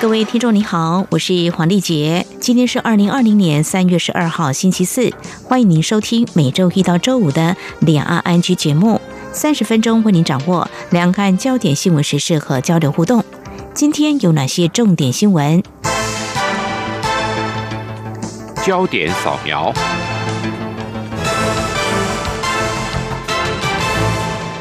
[0.00, 5.12] 各位听众你好，我是黄丽杰，今天是二零二零年三月十二号星期四，
[5.42, 9.00] 欢迎您收听每周一到周五的两岸安居节目，
[9.32, 13.24] 三十分钟为您掌握两岸焦点新闻时事和交流互动。
[13.74, 15.60] 今天有哪些重点新闻？
[18.64, 19.74] 焦点扫描。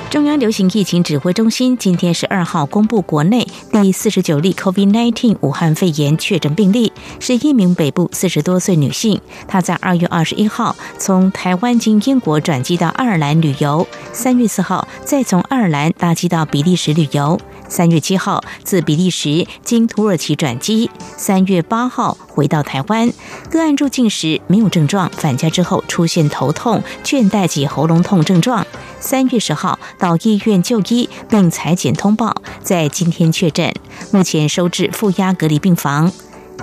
[0.09, 9.19] 中央流行疫情指挥中心今天十二号公布国内第四十九例 COVID-19 武汉肺炎确诊病例，是一名北部四十多岁女性。
[9.49, 17.37] 她在二月二十一号从台湾经英国转机到爱尔兰旅游，三月四号再从爱尔兰搭机到比利时旅游，
[17.69, 23.11] 三月七号自比利时经土耳其转机，三月八号回到台湾。
[23.49, 28.65] 个案入境时没有症状，返家之后出现头痛、倦怠及喉咙痛症状。
[28.99, 33.73] 三月十号到医院就医并裁剪通报，在今天确诊，
[34.11, 36.11] 目前收治负压隔离病房。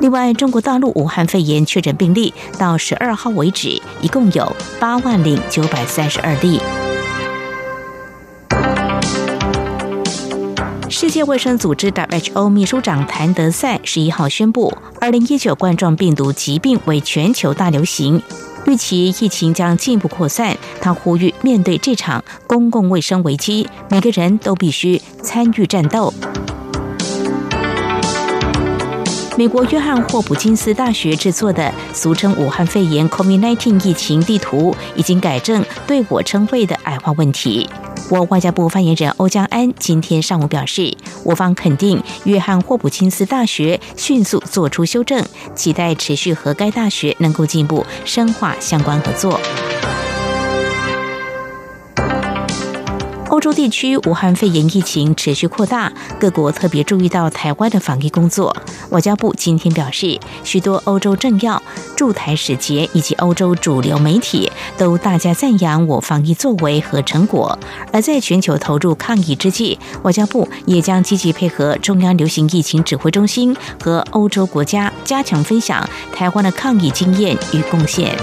[0.00, 6.60] 另外，中国大陆武汉肺炎确诊病例到十二号为止，一共有八万零九百三十二例。
[11.04, 18.22] 世界卫生组织 （WHO） 秘书长谭德赛十一号宣布，二零一九冠状病毒疾病为全球大流行。
[18.66, 26.10] 预期疫情将进一步扩散，他呼吁面对这场公共卫生危机，每个人都必须参与战斗。
[29.36, 37.68] 美国约翰霍普金斯大学制作的俗称武汉肺炎 （COVID-19） 疫情地图，已经改正对我称谓的矮化问题。
[38.10, 45.24] 我外交部发言人欧江安今天上午表示，我方肯定约翰霍普金斯大学迅速做出修正，
[45.56, 49.40] 期待持续和该大学能够进一步深化相关合作。
[53.44, 58.56] 洲地区武汉肺炎疫情持续扩大，各国特别注意到台湾的防疫工作。
[58.88, 61.62] 外交部今天表示，许多欧洲政要、
[61.94, 67.58] 驻台使节以及欧洲主流媒体都大加赞扬我防疫作为和成果。
[67.92, 78.16] 而在全球投入抗疫之际，外交部也将积极配合中央流行疫情指挥中心和欧洲国家，加强分享台湾的抗疫经验与贡献。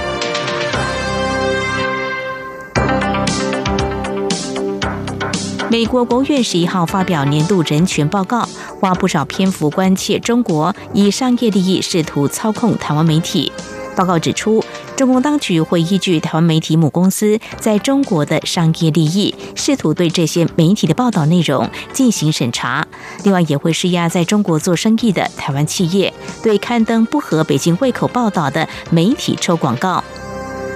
[5.72, 8.46] 美国国务院十一号发表年度人权报告，
[8.82, 13.50] 花不少篇幅关切中国以商业利益试图操控台湾媒体。
[13.96, 14.62] 报告指出，
[14.98, 22.86] 中共当局会依据台湾媒体母公司在中国的商业利益，试图对这些媒体的报道内容进行审查。
[23.24, 30.04] 另外，也会施压在中国做生意的台湾企业，对刊登不合北京胃口报道的媒体抽广告。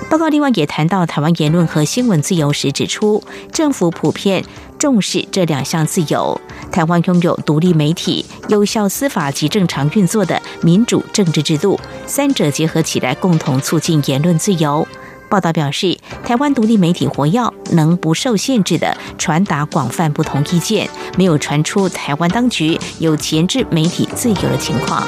[0.08, 4.46] 报告另外也谈到台湾言论和新闻自由时，指出政府普遍
[4.78, 6.40] 重视这两项自由。
[6.72, 14.88] 台湾拥有独立媒体、有效司法及正常运作的民主政治制度，三者结合起来，共同促进言论自由。
[15.30, 25.04] 报道表示，台湾独立媒体活跃，能不受限制的传达广泛不同意见，没有传出台湾当局有钳制媒体自由的情况。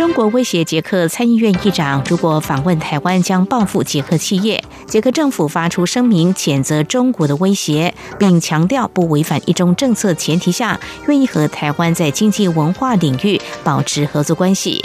[0.00, 4.64] 中国威胁捷克参议院议长，如果访问台湾，将报复捷克企业。
[4.86, 14.82] 捷克政府发出声明，谴责中国的威胁，并强调不违反一中政策前提下，愿意和台湾在经济文化领域保持合作关系。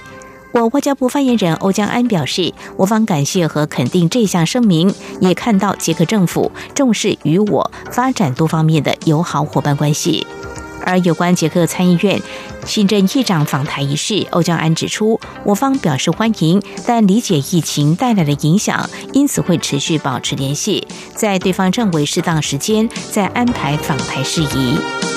[0.52, 10.28] 我外交部发言人欧江安表示，我方感谢和肯定这项声明，也看到捷克政府重视与我发展多方面的友好伙伴关系。
[10.86, 12.22] 而有关捷克参议院
[12.66, 25.15] 新任议长访台一事，欧江安指出，我方表示欢迎，但理解疫情带来的影响，因此会持续保持联系，在对方认为适当时间再安排访台事宜。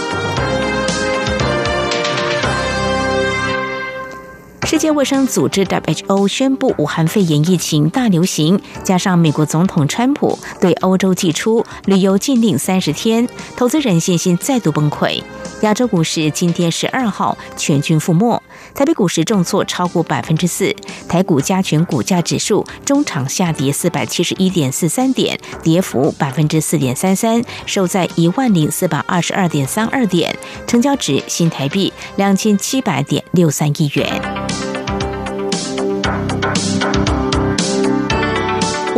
[4.68, 13.26] 世界卫生组织 （WHO） 宣布武汉肺炎疫情大流行，加上美国总统川普对欧洲寄出旅游禁令三十天，
[13.56, 15.22] 投资人信心再度崩溃。
[15.62, 18.42] 亚洲股市今天十二号全军覆没，
[18.74, 20.76] 台北股市重挫超过百分之四，
[21.08, 30.36] 台股加权股价指数中场下跌四百七十一点四三点，跌幅百分之四点三三，收在一万零四百二十二点三二点，
[30.66, 34.37] 成交值新台币两千七百点六三亿元。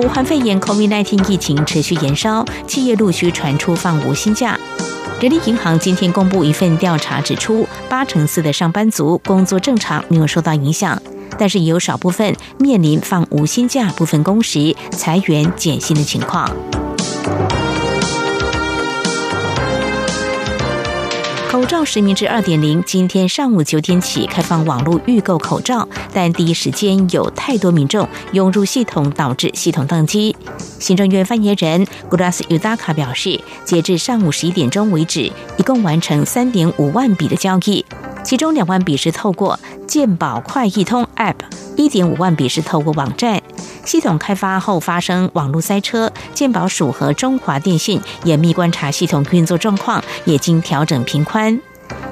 [0.00, 4.58] 武汉肺炎 （COVID-19） 疫情持续延烧，企业陆续传出放无薪假。
[5.20, 10.99] 人力银行今天公布一份调查，指出八成四的上班族工作正常，没有受到影响，
[11.38, 16.50] 但是也有少部分面临放无薪假、部分工时、裁员减薪的情况。
[21.50, 30.37] 口罩实名制二点零，今天上午九点起开放网络预购口罩，但第一时间有太多民众涌入系统，导致系统宕机。
[30.79, 35.23] 行政院发言人 Gudas Udaka 表示，截至上午十一点钟为止，
[35.56, 37.85] 一共完成三点五万笔的交易，
[38.23, 39.58] 其中两万笔是透过
[39.88, 41.35] 健保快易通 App，
[41.75, 43.39] 一点五万笔是透过网站。
[43.85, 51.61] 系统开发后发生网络塞车，健保署和中华电信严密观察系统运作状况，也经调整频宽。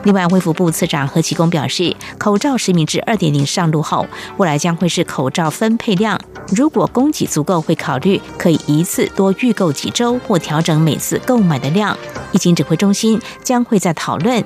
[0.05, 6.19] 另外，卫福部次长何其功表示，口罩实名制二点零上路后，未来将会是口罩分配量，
[6.55, 11.97] 如果供给足够，会考虑可以一次多预购几周，或调整每次购买的量。
[12.33, 14.43] 疫情指挥中心将会在讨论。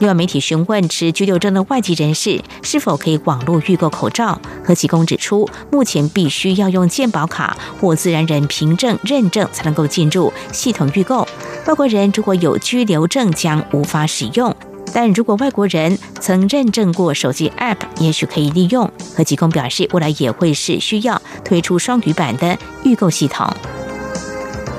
[0.00, 11.26] 另外，媒体询问持居留证的外籍人士是否可以网络预购口罩，何其功指出，目前必须要用健保卡或自然人凭证认证才能够进入系统预购，
[11.66, 14.54] 外国人如果有居留证将无法使用。
[14.92, 18.90] 但如果外国人曾认证过手机 App，也许可以利用。
[19.14, 23.46] 何吉公表示，未来也会是需要推出双语版的预购系统。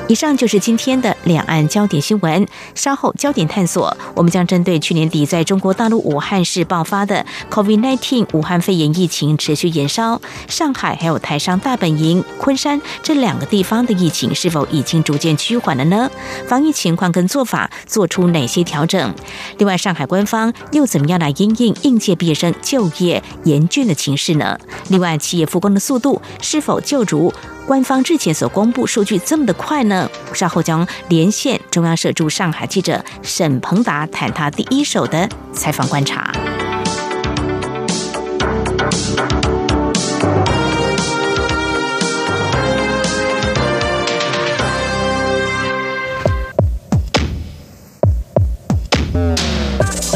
[0.07, 2.47] 以上就是今天的两岸焦点新闻。
[2.75, 16.09] 稍后焦点探索，我们将针对去年底在中国大陆武汉市爆发的 COVID-19 武汉肺炎疫情持续延烧，上海还有台商大本营昆山这两个地方的疫情是否已经逐渐趋缓了呢？
[16.47, 19.13] 防疫情况跟做法做出哪些调整？
[19.57, 24.57] 另外，上海官方又怎么样来应应应届毕业生就业严峻的情势呢？
[24.87, 27.33] 另外，企业复工的速度是否就如？
[27.65, 29.96] 官方之前所公布数据这么的快呢？
[30.33, 36.33] 稍后将连线中央社驻上海记者沈鹏达，谈他第一手的采访观察。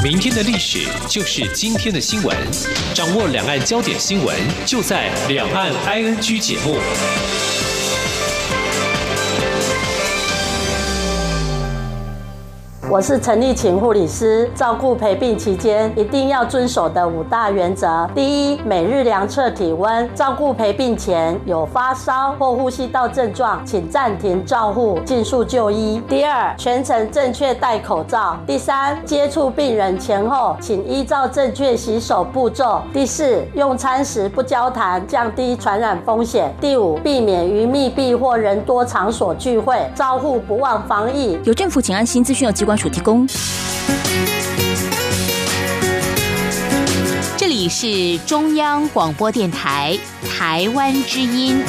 [0.04, 2.36] 明天的历史就是今天的新闻，
[2.94, 4.36] 掌握两岸焦点新闻，
[4.66, 6.76] 就在《两岸 ING》节目。
[12.92, 41.40] 我是陈立琴护理师，照顾陪病期间一定要遵守的五大原则：第一，每日量测体温；照顾陪病前有发烧或呼吸道症状，请暂停照护，尽速就医；第二，全程正确戴口罩；第三，接触病人前后，请依照正确洗手步骤；第四，用餐时不交谈，降低传染风险；第五，避免于密闭或人多场所聚会，照护不忘防疫。
[41.46, 42.78] 有政府请安心资讯有机关。
[42.82, 43.28] 主提供，
[47.38, 49.96] 这里是中央广播电台
[50.36, 51.64] 台湾之音。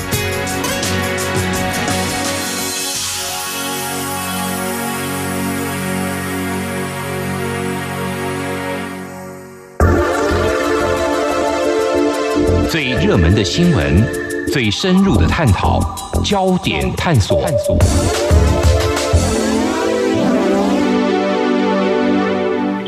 [12.71, 14.03] 最热门的新闻，
[14.51, 15.79] 最深入的探讨，
[16.25, 18.32] 焦点探索探索。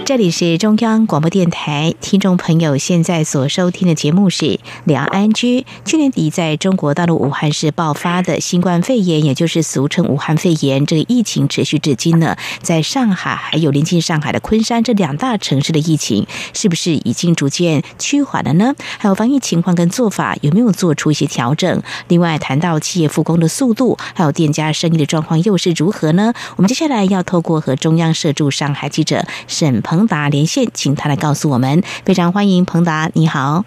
[0.04, 4.44] 这里是中央广播电台，听众朋友现在所收听的节目是
[4.84, 5.60] 《梁安居》。
[5.84, 18.74] 去年底在中国大陆武汉市爆发的新冠肺炎，也就是俗称武汉肺炎，这个疫情持续至今呢，在上海还有临近上海的昆山这两大城市的疫情，是不是已经逐渐趋缓了呢？
[18.98, 21.82] 还有防疫情况跟做法有没有做出一些调整？
[22.06, 26.32] 另外，谈到企业复工的速度，还有店家生意的状况又是如何呢？
[26.56, 30.04] 我们接下来要透过和中央社驻上海记者沈鹏。
[30.06, 31.82] 达连线，请他来告诉我们。
[32.04, 33.64] 非常欢迎彭达，你好。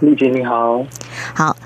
[0.00, 0.84] 丽姐你好，
[1.34, 1.56] 好，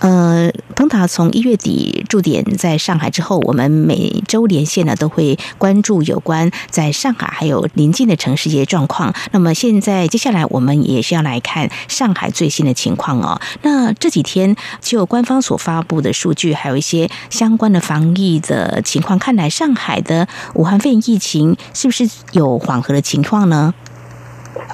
[0.00, 9.14] 呃，彭塔从一月底驻点在上海之后，我们每周连线呢都会关注有关在上海还有邻近的城市一些状况。
[9.32, 13.40] 那么现在接下来我们也是要来看上海最新的情况哦。
[13.62, 23.74] 那这几天就官方所发布的数据，还有一些相关的防疫的情况，看来上海的武汉肺炎疫情是不是有缓和的情况呢？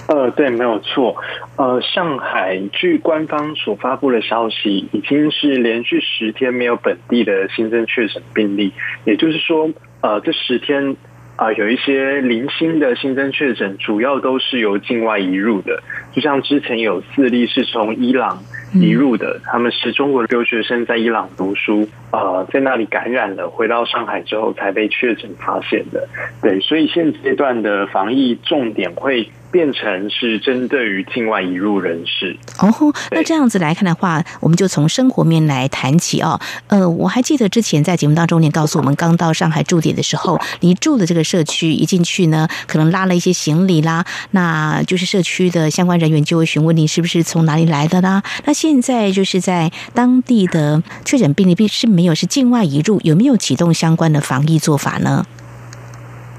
[0.09, 1.16] 呃，对，没有错。
[1.56, 8.73] 呃，上海据官方所发布的消息，已经是连续十天没有本地的新增确诊病例，
[9.04, 10.97] 也就是说，呃，这十天
[11.37, 15.82] 啊，有一些零星的新增确诊，主要都是由境外移入的。
[16.12, 18.42] 就像之前有四例是从伊朗
[18.74, 26.08] 移入的，他们是中国留学生在伊朗读书，呃，在那里感染了，回到上海之后才被确诊发现的。
[26.40, 29.28] 对，所以现阶段的防疫重点会。
[29.52, 32.72] 变成是针对于境外移入人士哦，
[33.10, 36.40] 那这样子来看的话，我们就从生活面来谈起哦。
[36.68, 48.22] 呃，我还记得之前在节目当中，你告诉我们，刚到上海驻点的时候， 你住的这个社区一进去呢，可能拉了一些行李啦，那就是社区的相关人员就会询问你是不是从哪里来的啦。
[48.46, 55.26] 那现在就是在当地的确诊病例并是没有是境外移入，有没有启动相关的防疫做法呢？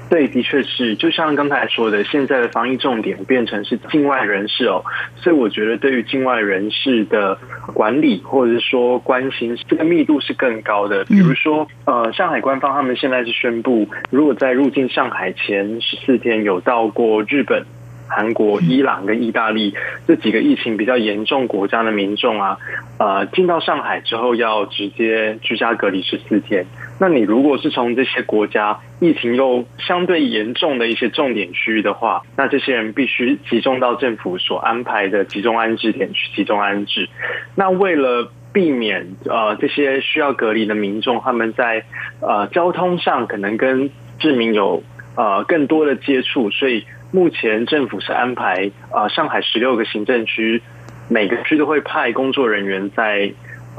[0.08, 4.82] 对，的确是，就像刚才说的，现在的防疫重点变成是境外人士哦，
[5.22, 7.36] 所以我觉得对于境外人士的
[7.74, 11.04] 管理或者是说关心，这个密度是更高的。
[11.04, 17.66] 比如说，呃，上海官方他们现在是宣布，如果在入境上海前十四天有到过日本。
[18.08, 19.74] 韩国、伊朗跟意大利
[20.06, 22.58] 这几个疫情比较严重国家的民众啊，
[22.98, 26.66] 呃，进到上海之后要直接居家隔离十四天。
[27.00, 37.08] 那你如果是从这些国家疫情又相对严重的一些重点区域的话，那这些人必须集中到政府所安排的集中安置点去集中安置。
[37.56, 41.84] 那为了避免呃这些需要隔离的民众他们在
[42.20, 44.84] 呃交通上可能跟市民有
[45.16, 46.84] 呃更多的接触，所以。
[47.14, 50.60] 目前政府是安排啊，上海十六个行政区，
[51.08, 53.32] 每个区都会派工作人员在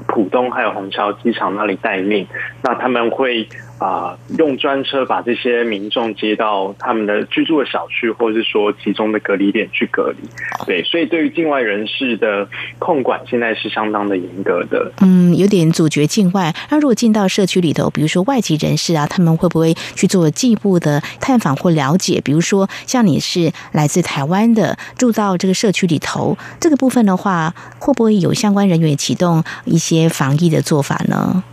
[0.08, 2.25] 浦东还有虹桥机场那里待命，
[2.63, 3.46] 那他们会。
[3.77, 10.17] 啊，用专车把这些民众接到他们的居住的小区，或者是说集中的隔离点去隔离。
[10.65, 12.48] 对，所以对于境外人士的
[12.79, 14.91] 控管，现在是相当的严格的。
[15.01, 16.55] 嗯，有点阻绝境外。
[16.70, 22.22] 那如果进到社区里头，比如说外籍人士啊，他们会不会去做进一步的探访或了解？
[22.22, 31.44] 比如说，像你是来自台湾的，住到这个社区里头，这个部分的话，会不会有相关人员启动一些防疫的做法呢？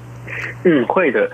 [0.64, 1.28] 嗯，会的。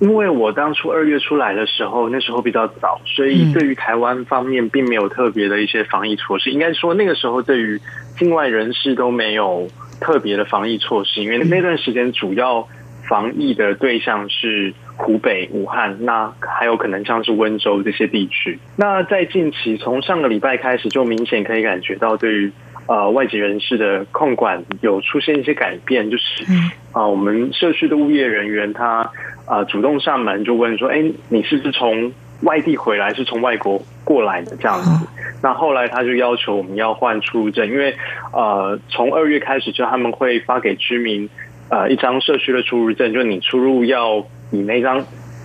[0.00, 6.50] 因为我当初二月出来的时候，那时候比较早，所以对于台湾方面并没有特别的一些防疫措施。
[6.50, 7.78] 应该说那个时候对于
[8.18, 9.68] 境外人士都没有
[10.00, 12.66] 特别的防疫措施，因为那段时间主要
[13.08, 18.58] 防疫的对象是湖北武汉，那还有可能像是温州这些地区。
[18.76, 22.52] 那在近期从上个礼拜开始，就明显可以感觉到对于。
[22.90, 26.44] 呃，外籍人士的控管有出现一些改变，就是
[26.90, 29.08] 啊，我们社区的物业人员他
[29.46, 35.06] 啊主动上门就问说，哎，你是不是从外地回来，是从外国过来的这样子？
[35.40, 37.94] 那后来他就要求我们要换出入证，因为
[38.32, 41.30] 呃，从二月开始就他们会发给居民
[41.68, 44.18] 呃一张社区的出入证，就你出入要
[44.50, 45.00] 以那张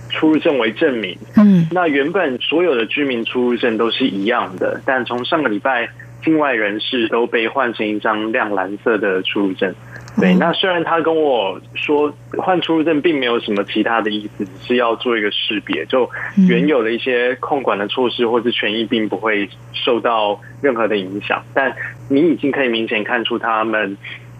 [0.08, 1.16] 出入证为证明。
[1.36, 5.88] 嗯，那原本所有的居民出入证都是一样的，但从上个礼拜。
[6.26, 9.72] 境外人士都被换成一张亮蓝色的出入证。
[10.20, 16.10] 对，那虽然他跟我说换出入证并没有什么其他的意思，只是要做一个识别，就
[16.48, 21.40] 原有的一些控管的措施或是权益并不会受到任何的影响。
[21.54, 21.72] 但
[22.08, 23.96] 你已经可以明显看出他们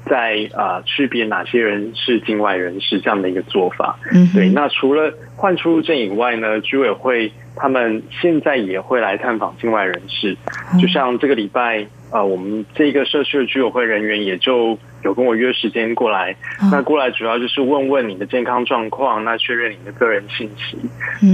[0.06, 3.96] 在啊区别哪些人是境外人士这样的一个做法。
[4.34, 7.30] 对，那除了换出入证以外呢，居委会。
[7.56, 10.36] 他们现在也会来探访境外人士，
[10.78, 16.36] 就像这个礼拜，呃，我们这个社区的居委会人员也就有跟我约时间过来。
[16.70, 20.78] 那过来主要就是问问你的健康状况，那确认你的个人信息，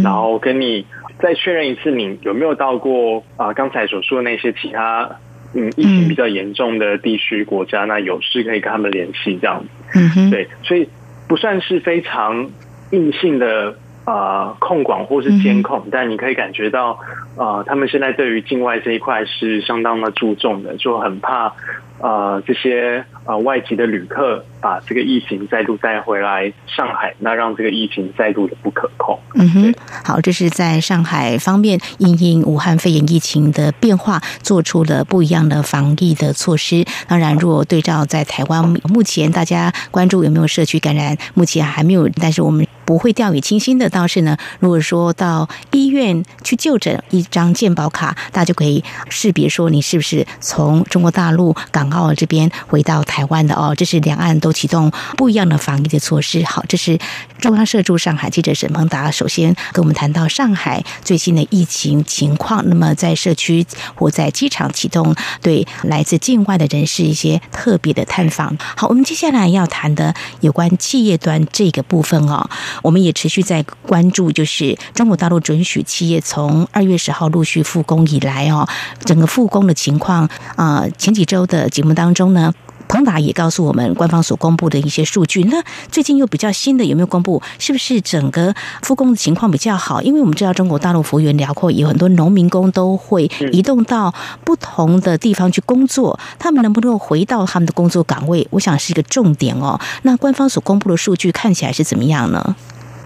[0.03, 0.87] 然后跟你
[1.19, 5.11] 再确认一次你有没有到过啊刚才所说的那些其他
[5.55, 9.99] 嗯疫情比较严重的地区国家，那有事可以跟他们联系这样子。
[10.17, 10.89] 嗯对，所以
[11.29, 12.49] 不算是非常
[12.93, 13.77] 硬性的。
[14.05, 16.99] 呃，控管或是监控，但你可以感觉到，
[17.37, 21.53] 呃，他们现在对于境外这一块是相当的注重的，就很怕，
[22.01, 29.17] 呃这些呃外籍的旅客把这个疫情再度带回来上海，那让这个疫情再度的不可控。
[29.35, 36.85] 嗯哼，好，这是在上海方面因应武汉肺炎疫情的变化，做出了不一样的防疫的措施。
[37.07, 42.67] 当然，如果对照在台湾，目前大家关注有没有社区感染，目前还没有，但是我们。
[42.93, 53.75] 不会掉以轻心的倒是呢，如果说到医院去就诊，一张健保卡，大家就可以识别说你是不是从中国大陆港澳这边回到台湾的哦。
[53.75, 56.45] 这是两岸都启动不一样的防疫的措施。
[56.45, 56.99] 好，这是
[57.41, 62.63] 中央社驻上海记者沈鹏达首先跟我们谈到上海最新的疫情情况。
[62.69, 68.55] 那么在社区或在机场启动对来自境外的人士一些特别的探访。
[68.77, 72.51] 好，我们接下来要谈的有关企业端这个部分哦。
[72.83, 78.69] 我们也持续在关注，就是中国大陆准许企业从二月十号陆续复工以来哦，
[79.05, 82.53] 整个复工的情况啊，前几周的节目当中呢，
[82.93, 85.43] 彭达也告诉我们官方所公布的一些数据。
[85.45, 87.41] 那最近又比较新的有没有公布？
[87.59, 90.03] 是不是整个复工的情况比较好？
[90.03, 94.13] 因为我们知道中国大陆幅员辽阔，有很多农民工都会移动到
[94.45, 98.47] 不同的地方去工作，他们能不能回到他们的工作岗位？
[98.51, 99.81] 我想是一个重点哦。
[100.03, 102.55] 那官方所公布的数据看起来是怎么样呢？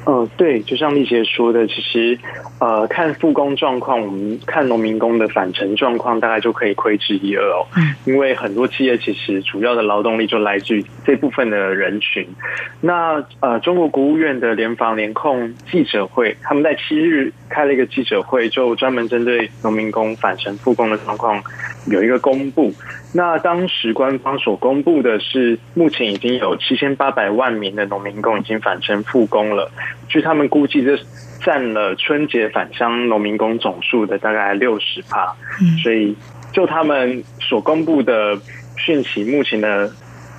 [0.09, 2.17] 嗯，对，就像丽姐说的，其实，
[2.61, 7.67] 呃，看复工状况，我们看农民工的返程状况，大概就可以窥之一二哦。
[7.77, 12.25] 嗯，因为很多企业其实主要的劳动力就来自于这部分的人群。
[12.81, 21.43] 那呃，中国国务院的联防联控记者会，他们在七日开了一个记者会，就专门针对农民工返程复工的状况
[21.87, 22.73] 有一个公布。
[23.17, 29.71] 那当时官方所公布的是，目前已经有七千八百万名的农民工已经返程复工了。
[30.07, 30.99] 据他们估计，这
[31.41, 35.35] 占了春节返乡农民工总数的大概六十帕。
[35.83, 36.15] 所以，
[36.53, 38.39] 就他们所公布的
[38.77, 39.91] 讯息，目前的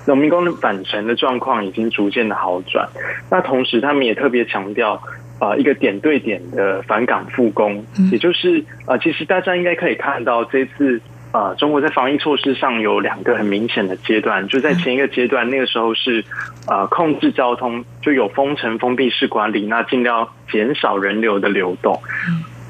[0.06, 2.88] 农民工返程的状况已经逐渐的好转。
[3.28, 5.02] 那同时，他们也特别强调，
[5.40, 11.00] 啊，一个点对点的返岗复工，也就是，啊，其实大家应该可以看到这次。
[11.30, 16.24] 呃，中国在防疫措施上有两个很明显的阶段，就在前一个阶段，那个时候是
[16.66, 22.00] 呃控制交通，就有封城、封闭式管理，那尽量减少人流的流动。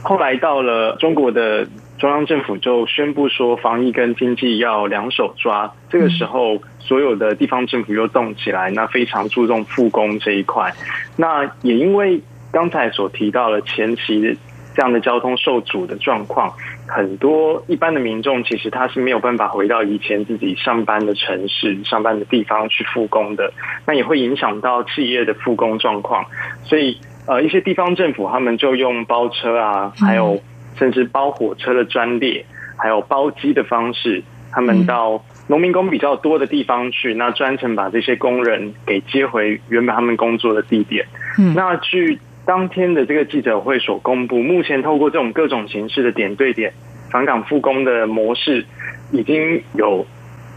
[0.03, 1.65] 后来到了中国的
[1.99, 5.73] 中央政府就宣布说，防疫跟经济要两手抓。
[5.89, 10.75] 这个时候，所有的地方政府又动起来，那非常注重复工这一块。
[11.17, 14.37] 那也因为刚才所提到的前期。
[14.79, 16.53] 这样的交通受阻的状况，
[16.87, 23.53] 很多一般的民众其实他是没有办法回到以前自己上班的城市、上班的地方去复工的，
[23.89, 26.25] 那也会影响到企业的复工状况。
[26.63, 30.41] 所以，呃，一些地方政府他们就用包车啊，还有
[30.79, 41.05] 甚至包火车的专列，还有包机的方式，他们到农民工比较多的地方去，那专程把这些工人给接回原本他们工作的地点。
[41.37, 42.21] 嗯，那据。
[42.49, 46.73] 当天的这个记者会所公布，目前透过这种各种形式的点对点
[47.11, 48.65] 返岗复工的模式，
[49.13, 50.07] 已经有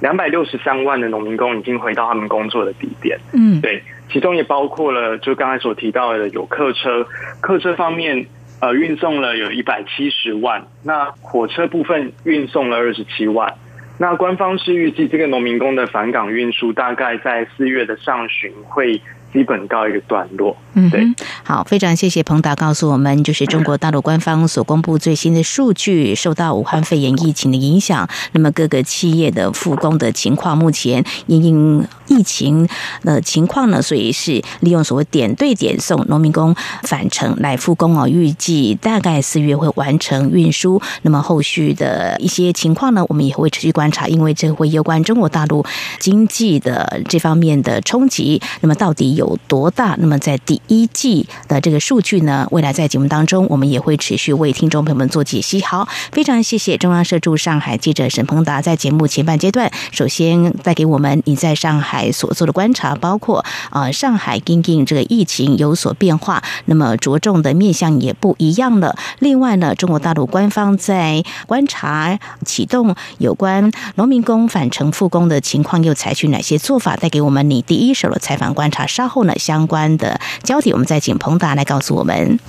[0.02, 3.20] 两百六十三万的农民工已经回到他们工作的地点。
[3.34, 7.06] 嗯，对，其中也包括了就刚才所提到的有客车，
[7.42, 8.26] 客车方面
[8.62, 13.54] 呃运送了有一百七十万，那火车部分运送了二十七万。
[14.00, 19.02] 那官方是预计这个农民工的返岗运输大概在四月的上旬会。
[19.34, 20.56] 基本告一个段落。
[20.74, 21.06] 嗯，对，
[21.44, 32.68] 好，非常谢谢彭达告诉我们，就是中国大陆官方所公布最新的数据，受到武汉肺炎疫情的影响，那么各个企业的复工的情况，目前因应疫情
[33.02, 40.82] 的情况呢，所以是利用所谓点对点送农民工返程来复工哦，预计大概四月会完成运输。
[41.02, 45.66] 那么后续的一些情况呢，我们也会持续观察，因为这会有关中国大陆
[46.00, 48.42] 经济的这方面的冲击。
[48.62, 49.21] 那么到底有？
[49.22, 49.96] 有多大？
[50.00, 52.48] 那么在第一季的这个数据呢？
[52.50, 55.62] 未来在节目当中，我们也会持续为听众朋友们做解析。
[55.62, 68.96] 好，非常谢谢中央社驻上海记者沈鹏达在节目前半阶段，首先带给我们你在上海所做的观察，包括啊上海因应这个疫情有所变化，那么着重的面向也不一样了。
[69.20, 76.96] 另外呢，中国大陆官方在观察启动有关农民工返程复工的情况，又采取哪些做法？
[76.96, 78.88] 带给我们你第一手的采访观察。
[78.88, 79.11] 稍。
[79.12, 82.40] 后呢，相关的焦点，我们再请彭达来告诉我们。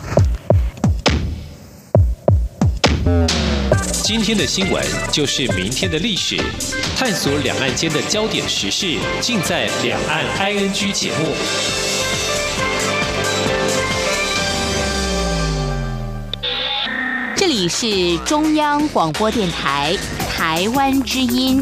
[4.04, 6.36] 今天的新闻就是明天的历史，
[6.96, 11.34] 探索两岸间的焦点时事，尽在《两岸 ING》节目。
[17.34, 19.96] 这里是中央广播电台
[20.30, 21.60] 台湾之音。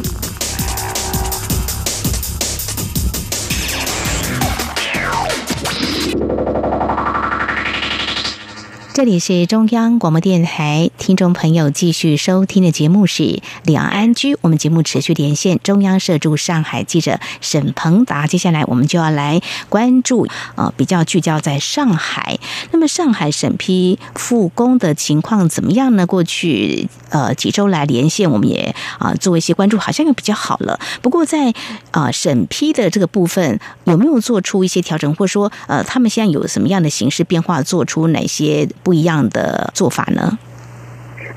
[9.01, 13.23] 这里是中央广播电台，听众朋友继续收听的节目是
[13.63, 14.35] 《两岸安居》。
[14.41, 18.27] 我们节目持续连线中央社驻上海记者沈鹏达。
[18.27, 22.37] 接下来我们就要来关注，呃，比较聚焦在上海。
[22.69, 26.05] 那么上海审批复工的情况怎么样呢？
[26.05, 30.79] 过去呃几周来连线，我们也啊做一些关注，好像又比较好了。
[31.01, 31.51] 不过在
[31.89, 38.69] 啊审批的这个部分，有没有做出一些调整，或者说呃他们现在有什么样的形式变化，做出哪些？
[38.93, 40.37] 一样的做法呢？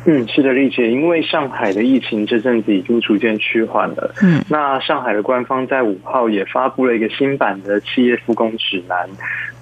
[0.07, 4.15] 嗯，是的，丽姐，因为上海的疫情这阵子已经逐渐趋缓了。
[4.23, 9.09] 嗯，那上海的官方在五号也发布了一个新版的企业复工指南。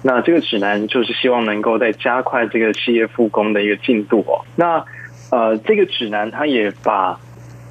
[0.01, 4.43] 那这个指南就是希望能够再加快这个企业复工的一个进度哦。
[4.57, 4.83] 那
[5.31, 7.17] 呃，这个指南它也把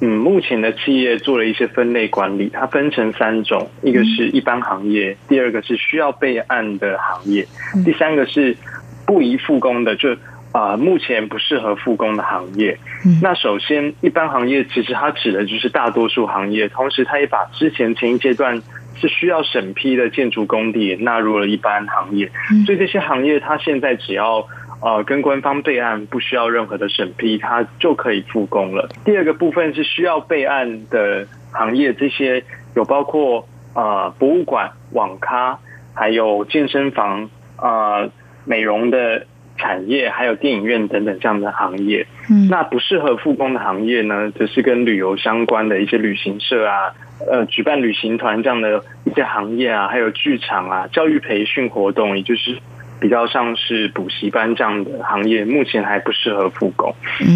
[0.01, 7.47] 嗯目前的企业做了一些分类管理，它分成三种：一个是一般行业，第二个是需要备案的行业，
[7.85, 8.57] 第三个是。
[9.05, 10.15] 不宜复工的，就
[10.51, 12.77] 啊，目前不适合复工的行业。
[13.21, 18.61] 那首先，一般行业其实它指的就是大多数行业，同时它也把之前前一阶段
[18.95, 22.29] 是需要审批的建筑工地纳入了一般行业。
[22.67, 24.47] 所以这些行业它现在只要
[24.79, 28.87] 呃跟官方备案，不需要任何的审批，它就可以复工了。
[29.03, 32.43] 第二个部分是需要备案的行业，这些
[32.75, 35.57] 有包括啊博物馆、网咖，
[35.95, 38.07] 还有健身房啊。
[38.45, 39.25] 美容的
[39.57, 46.91] 产业，还有电影院等等这样的行业，嗯，那不适合复工的行业呢，则是跟旅游相关的一些旅行社啊，
[47.31, 52.57] 呃，举办旅行团这样的一些行业啊，还有剧场啊，教育培训活动，也就是
[52.99, 56.93] 比较像是补习班这样的行业，目前还不适合复工。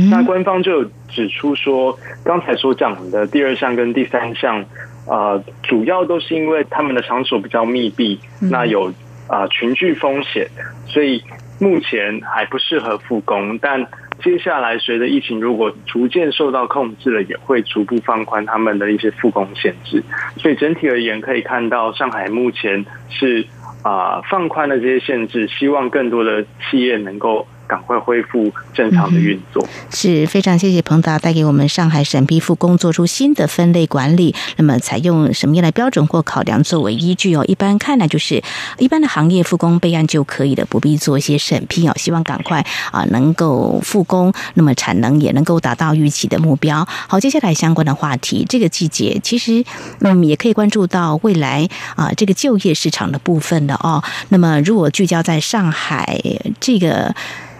[0.10, 4.66] 那官方就指出说，刚才所讲的第二项跟第三项，
[5.08, 8.92] 呃，主要都是因为他们的场所比较密闭，那有。
[9.28, 10.48] 啊，群聚风险，
[10.86, 11.24] 所以
[11.60, 13.58] 目前还不适合复工。
[13.60, 13.86] 但
[14.24, 20.04] 接下来随着疫情如果逐渐受到控制了，也会逐步放宽他们的一些复工限制。
[20.38, 23.46] 所以整体而言，可以看到上海目前是
[23.84, 27.48] 啊放宽了这些限制，希望更多的企业能够。
[27.68, 34.34] 赶快恢复正常的运作，是非常谢谢彭达带给我们上海审批复工做出新的分类管理。
[34.56, 37.44] 那么采用什么样的标准或考量作为依据哦？
[37.46, 38.42] 一般看来就是
[38.78, 41.94] 一般的行业复工备案就可以了，不必做一些审批哦。
[41.98, 46.88] 希望赶快啊能够复工，那么产能也能够达到预期的目标。
[47.08, 49.64] 好，接下来相关的话题，这个季节其实
[50.00, 54.02] 嗯也可以关注到未来啊这个就业市场的部分的哦。
[54.30, 56.18] 那么如果聚焦在上海
[56.62, 57.14] 这个。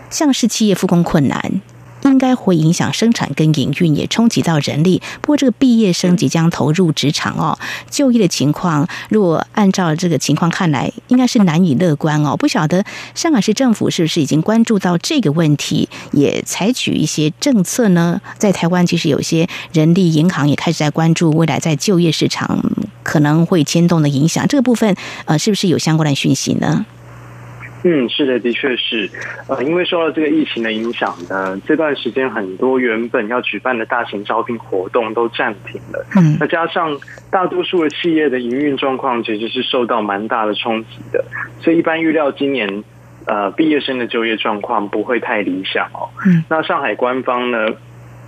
[0.10, 1.62] 像是企业复工困难，
[2.04, 5.02] 应该会影响生产跟营运，也冲击到人力。
[5.20, 7.58] 不过，这个毕业生即将投入职场哦，
[7.90, 12.38] 就业的情况，如果按照这个情况看来，应该是难以乐观哦。
[12.38, 18.22] 不晓得上海市政府是不是已经关注到这个问题，也采取一些政策呢？
[18.38, 22.64] 在台湾，其实有些人力银行也开始在关注未来在就业市场
[23.04, 24.48] 可能会牵动的影响。
[24.48, 26.86] 这个部分，呃，是不是有相关的讯息呢？
[27.84, 29.10] 嗯，是的，的确是，
[29.48, 36.06] 呃，因为受到这个疫情的影响呢，这段时间很多原本要举办的大型招聘活动都暂停了。
[36.16, 36.98] 嗯，那加上
[37.30, 41.24] 大多数的企业的营运状况其实是受到蛮大的冲击的，
[41.62, 42.84] 所以一般预料今年
[43.26, 46.10] 呃毕业生的就业状况不会太理想哦。
[46.26, 47.68] 嗯，那上海官方呢，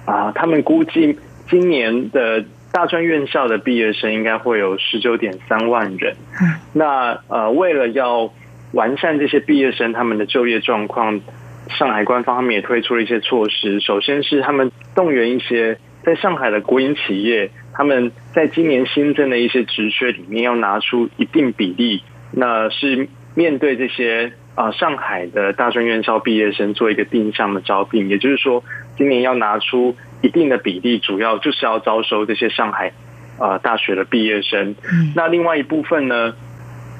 [0.05, 1.17] 啊，他们估计
[1.49, 6.15] 今年的大专院校的毕业生应该会有十九点三万人。
[6.39, 8.31] 嗯，那呃，为了要
[8.71, 11.21] 完善这些毕业生他们的就业状况，
[11.69, 13.79] 上海官方他们也推出了一些措施。
[13.79, 28.07] 首先是他们动员一些在上海的国营企业，他们在今年新增的一些职缺里面要拿出一定比例，那是面对这些啊上海的大专院校毕业生做一个定向的招聘。
[28.07, 28.63] 也就是说，
[28.97, 32.93] 今年要拿出一定的比例，主要就是要招收这些上海
[33.39, 34.75] 啊大学的毕业生。
[35.15, 36.35] 那另外一部分呢？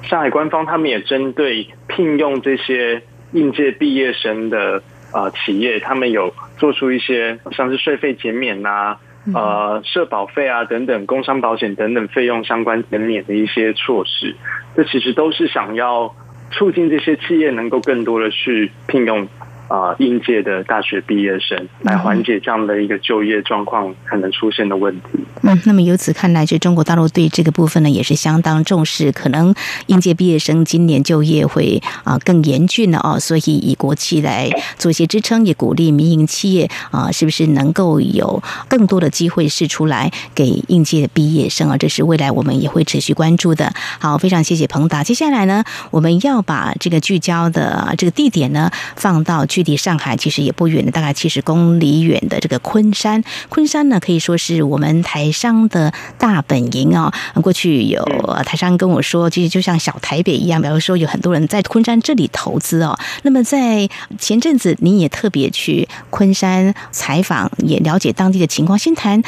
[0.04, 4.82] 上海官方他们也针对聘用这些应届毕业生的
[5.14, 8.98] 呃企业，他们有做出一些像是税费减免呐、
[9.34, 14.36] 呃社保费啊等等、工伤保险等等费用相关减免的一些措施。
[14.76, 16.16] 这其实都是想要
[16.52, 19.28] 促进这些企业能够更多的去聘用。
[19.70, 25.20] 啊，应届的大学毕业生来缓解这样的一个就业状况可能出现的问题。
[25.44, 29.54] 嗯，那么由此看来，就中国大陆对这个部分呢也是相当重视，可能
[29.86, 41.78] 应届毕业生今年就业会啊更严峻了哦，所以以国企来做一些支撑，也鼓励民营企业啊，是不是能够有更多的机会试出来给应届毕业生啊？
[41.78, 43.72] 这是未来我们也会持续关注的。
[44.00, 45.04] 好，非常谢谢彭达。
[45.04, 49.59] 接下来呢，我们要把这个聚焦的这个地点呢放到去。
[49.60, 53.22] 距离上海其实也不远的，大概七十公里远的这个昆山。
[53.50, 57.12] 昆山呢，可以说是我们台商的大本营哦。
[57.42, 58.02] 过去有
[58.46, 62.98] 台商跟我说，其实就像小台北一样，比如说有很多人在昆山这里投资哦。
[63.24, 68.80] 那么在前阵子，你也特别去昆山采访，也了解当地的情况。
[68.80, 69.22] 先谈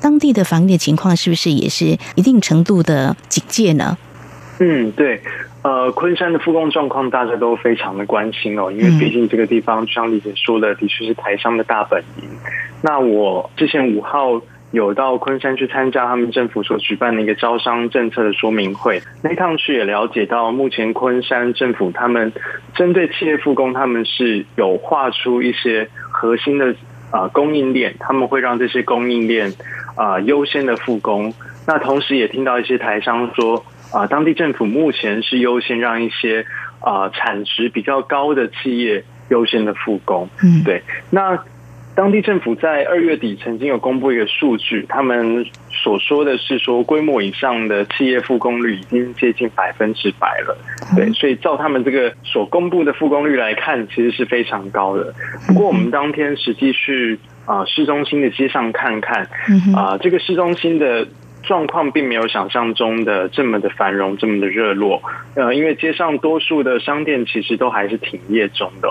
[0.00, 3.98] 当地的防疫情况，是不是也是一定程度的警戒呢？
[4.58, 5.20] 嗯，对。
[5.62, 12.28] 呃，昆山的复工状况大家都非常的关心哦，因为毕竟这个地方，就像李姐说的，的确是台商的大本营。
[12.82, 22.30] 那我之前五号有到昆山去参加他们政府所举办的一个招商政策的说明会，那趟去也了解到，目前昆山政府他们
[22.74, 26.74] 针对企业复工，他们是有画出一些核心的
[27.10, 29.50] 啊供应链，他们会让这些供应链
[29.96, 31.32] 啊优先的复工。
[31.66, 33.64] 那同时也听到一些台商说。
[33.94, 36.44] 啊，当地政府目前是优先让一些
[36.80, 40.28] 啊产值比较高的企业优先的复工。
[40.42, 40.82] 嗯，对。
[41.10, 41.38] 那
[41.94, 50.58] 当地政府在二月底曾经有公布一个数据，他们所说的是说，规模以上的企业复工率已经接近百分之百了。
[50.96, 55.14] 对，所以照他们这个所公布的复工率来看，其实是非常高的。
[55.46, 59.28] 不过我们当天实际去啊市中心的街上看看，
[59.72, 61.06] 啊这个市中心的。
[61.46, 65.02] 状况并没有想象中的这么的繁荣，这么的热络。
[65.36, 68.88] 呃，因为街上多数的商店其实都还是停业中的，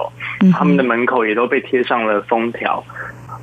[0.51, 2.83] 他们的门口也都被贴上了封条。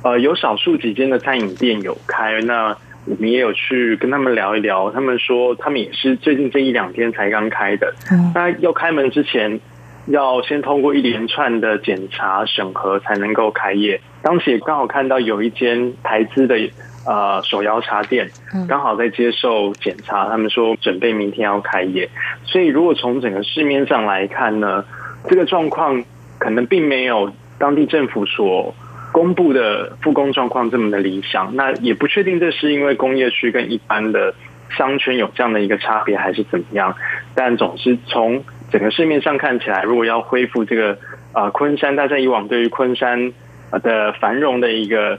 [0.03, 4.89] 呃，有少数几间的餐饮店有开，那我们也有去跟他们聊一聊。
[4.91, 7.93] 他们说，他们也是最近这一两天才刚开的。
[8.33, 9.59] 那要开门之前，
[10.07, 14.01] 要先通过一连串的检查审核才能够开业。
[14.23, 16.57] 当时也刚好看到有一间台资的。
[17.03, 18.29] 呃，手摇茶店
[18.67, 22.07] 刚好在接受检查，他们说准备明天要开业，
[22.45, 24.85] 所以如果从整个市面上来看呢，
[25.27, 26.03] 这个状况
[26.37, 28.75] 可能并没有当地政府所
[29.11, 31.55] 公布的复工状况这么的理想。
[31.55, 34.35] 那也不确定这是因为工业区跟一般的
[34.69, 36.95] 商圈有这样的一个差别，还是怎么样。
[37.33, 40.95] 但总是从整个市面上看起来，如果要恢复这个
[41.33, 43.33] 啊昆山，大家以往对于昆山
[43.81, 45.17] 的繁荣的一个。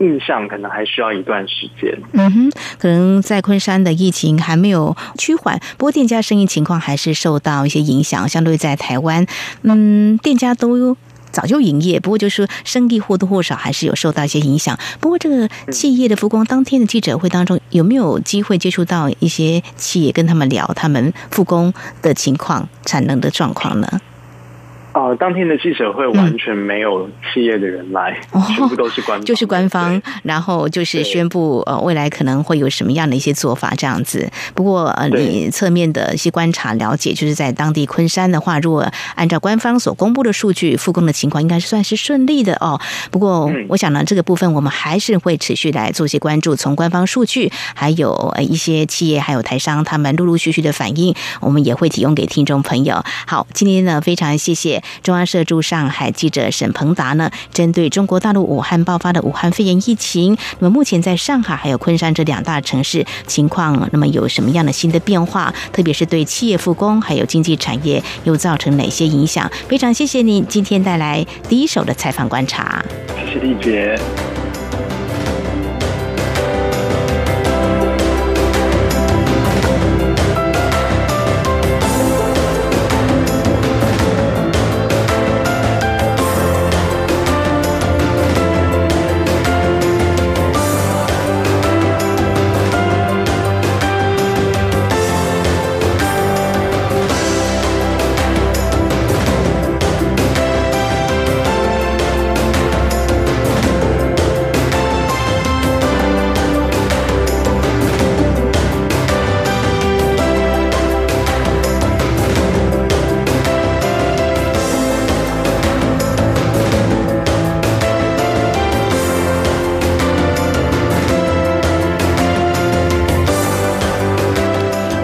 [0.00, 1.96] 印象可能还需要一段时间。
[2.12, 8.28] 嗯哼，可能在昆山的疫情还没有趋缓，不过店家生意情况还是受到一些影响。
[8.28, 9.26] 相对在台湾，
[9.62, 10.96] 嗯，店家都
[11.30, 14.78] 早就营业，不过就是生意或多或少还是有受到一些影响。
[15.00, 24.00] 不过这个企业的复工当天的记者会当中，有没有机会接触到一些企业，跟他们聊他们复工的情况、产能的状况呢？
[24.94, 28.16] 哦，当天的记者会完全没有企业的人来，
[28.54, 34.30] 全部都是官， 就是官方，然后就是宣布呃未来可能会有什么样的一些做法这样子。
[34.54, 42.80] 不过呃，你侧面的一些观察了解，就是在当地昆山的话，如果按照官方所公布的数据，复工的情况应该是算是顺利的哦。
[43.10, 53.02] 不过我想呢，这个部分我们还是会持续来做一些关注，从官方数据，还有呃一些企业还有台商他们陆陆续续的反应，我们也会提供给听众朋友。
[53.26, 54.83] 好，今天呢非常谢谢。
[55.02, 65.52] 中央社驻上海记者沈鹏达呢，针对中国大陆武汉爆发的武汉肺炎疫情，那么目前在上海还有昆山这两大城市情况，那么有什么样的新的变化？
[65.72, 69.50] 特别是对企业复工还有经济产业又造成哪些影响？
[69.68, 72.84] 非常谢谢您今天带来第一手的采访观察。
[73.16, 73.98] 谢谢丽姐。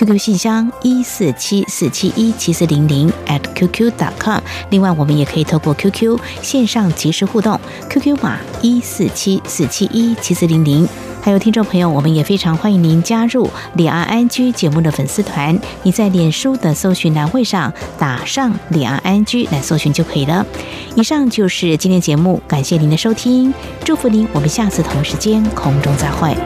[0.00, 4.40] QQ 信箱一四七四七一七四零零 at qq dot com。
[4.70, 5.44] 另外，我们也可以。
[5.44, 7.60] 透过 QQ 线上即时互动
[7.90, 10.88] ，QQ 码一四七四七一七四零零。
[11.20, 15.58] 还有听众朋友，我们也非常欢迎您加入李安安居节目的粉丝团。
[15.82, 20.46] 你在脸书的搜寻栏位上打上李安安居来搜寻就可以了。
[20.94, 23.52] 以上就是今天节目，感谢您的收听，
[23.84, 26.36] 祝福您，我们下次同时间空中再会。